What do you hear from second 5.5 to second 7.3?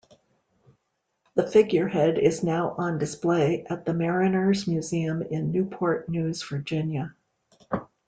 Newport News, Virginia.